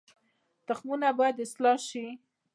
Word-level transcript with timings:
تخمونه 0.67 1.09
باید 1.17 1.41
اصلاح 1.43 1.77
شي 1.87 2.05